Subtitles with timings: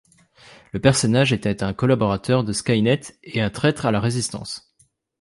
[0.71, 4.73] Le personnage était un collaborateur de Skynet et un traître à la résistance.